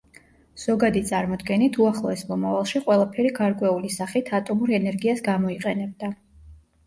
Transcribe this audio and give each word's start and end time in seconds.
ზოგადი 0.61 1.01
წარმოდგენით 1.09 1.75
უახლოეს 1.83 2.23
მომავალში 2.29 2.81
ყველაფერი 2.87 3.33
გარკვეული 3.39 3.93
სახით 3.97 4.31
ატომურ 4.41 4.75
ენერგიას 4.81 5.21
გამოიყენებდა. 5.31 6.11